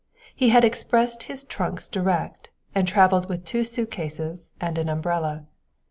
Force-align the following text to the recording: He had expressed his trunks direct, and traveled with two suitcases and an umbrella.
He 0.35 0.49
had 0.49 0.63
expressed 0.65 1.21
his 1.29 1.43
trunks 1.43 1.87
direct, 1.87 2.49
and 2.73 2.87
traveled 2.87 3.29
with 3.29 3.45
two 3.45 3.63
suitcases 3.63 4.51
and 4.59 4.79
an 4.79 4.89
umbrella. 4.89 5.45